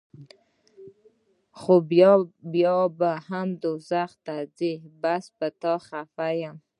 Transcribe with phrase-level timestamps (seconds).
[1.59, 1.73] خو
[2.51, 6.57] بیا به هم دوزخ ته ځې بس پۀ تا خفه يم